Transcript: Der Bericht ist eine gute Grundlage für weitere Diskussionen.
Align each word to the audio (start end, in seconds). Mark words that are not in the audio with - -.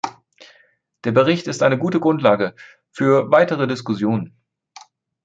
Der 1.03 1.11
Bericht 1.11 1.45
ist 1.45 1.61
eine 1.61 1.77
gute 1.77 1.99
Grundlage 1.99 2.55
für 2.89 3.29
weitere 3.29 3.67
Diskussionen. 3.67 4.35